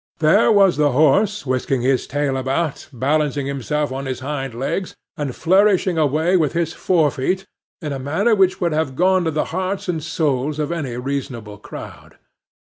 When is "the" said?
0.77-0.93, 9.29-9.45